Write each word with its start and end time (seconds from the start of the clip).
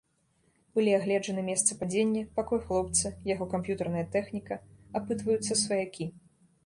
Былі 0.77 0.91
агледжаны 0.99 1.41
месца 1.49 1.77
падзення, 1.81 2.23
пакой 2.39 2.59
хлопца, 2.65 3.07
яго 3.33 3.49
камп'ютарная 3.55 4.05
тэхніка, 4.17 4.59
апытваюцца 5.01 5.61
сваякі. 5.65 6.11